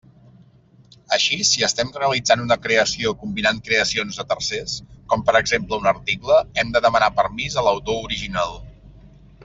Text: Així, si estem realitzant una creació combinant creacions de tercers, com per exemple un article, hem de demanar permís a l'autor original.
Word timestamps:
Així, 1.17 1.35
si 1.49 1.65
estem 1.67 1.91
realitzant 1.97 2.41
una 2.45 2.57
creació 2.63 3.13
combinant 3.25 3.61
creacions 3.69 4.17
de 4.23 4.27
tercers, 4.33 4.75
com 5.13 5.27
per 5.29 5.39
exemple 5.43 5.79
un 5.85 5.93
article, 5.95 6.41
hem 6.63 6.73
de 6.79 6.83
demanar 6.89 7.15
permís 7.23 7.61
a 7.63 7.69
l'autor 7.69 8.07
original. 8.11 8.61